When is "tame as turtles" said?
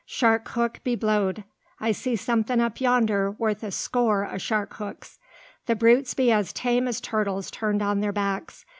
6.51-7.51